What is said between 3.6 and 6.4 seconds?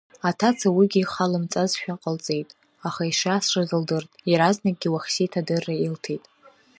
лдырт, иаразнакгьы Уахсиҭ адырра илҭеит.